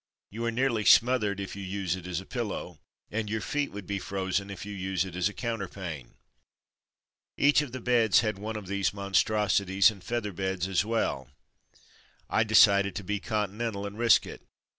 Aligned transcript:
You 0.31 0.45
are 0.45 0.51
nearly 0.51 0.83
smothered 0.83 1.39
if 1.39 1.55
you 1.55 1.61
use 1.61 1.95
it 1.95 2.07
as 2.07 2.19
a 2.19 2.25
pillow, 2.25 2.79
and 3.11 3.29
your 3.29 3.39
feet 3.39 3.71
would 3.71 3.85
be 3.85 3.99
frozen, 3.99 4.49
if 4.49 4.65
you 4.65 4.73
use 4.73 5.05
it 5.05 5.15
as 5.15 5.29
a 5.29 5.31
counterpane. 5.31 6.15
Each 7.37 7.61
of 7.61 7.71
the 7.71 7.81
beds 7.81 8.21
had 8.21 8.39
one 8.39 8.55
of 8.55 8.65
these 8.65 8.95
monstrosities 8.95 9.91
and 9.91 10.03
feather 10.03 10.33
beds 10.33 10.67
as 10.67 10.83
well. 10.83 11.29
I 12.31 12.43
decided 12.43 12.95
to 12.95 13.03
be 13.03 13.19
continental, 13.19 13.85
and 13.85 13.95
risk 13.95 14.25
it. 14.25 14.41